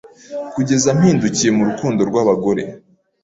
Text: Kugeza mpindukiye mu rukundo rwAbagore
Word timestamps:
Kugeza 0.53 0.89
mpindukiye 0.97 1.51
mu 1.57 1.63
rukundo 1.69 2.01
rwAbagore 2.09 2.63